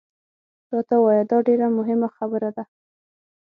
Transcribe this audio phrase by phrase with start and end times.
[0.73, 2.63] راته ووایه، دا ډېره مهمه خبره ده.